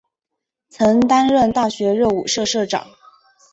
[0.69, 2.87] 曾担任大学热舞社社长。